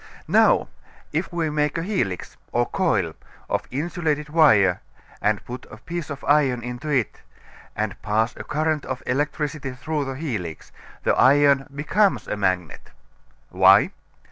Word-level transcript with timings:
Now, 0.27 0.67
if 1.13 1.31
we 1.31 1.51
make 1.51 1.77
a 1.77 1.83
helix, 1.83 2.35
or 2.51 2.65
coil, 2.65 3.13
of 3.47 3.67
insulated 3.69 4.29
wire 4.29 4.81
and 5.21 5.45
put 5.45 5.67
a 5.69 5.77
piece 5.77 6.09
of 6.09 6.23
iron 6.23 6.63
into 6.63 6.89
it, 6.89 7.21
and 7.75 8.01
pass 8.01 8.35
a 8.35 8.43
current 8.43 8.83
of 8.83 9.03
electricity 9.05 9.73
through 9.73 10.05
the 10.05 10.13
helix, 10.15 10.71
the 11.03 11.13
iron 11.13 11.67
becomes 11.75 12.27
a 12.27 12.35
magnet. 12.35 12.89
Why? 13.51 13.91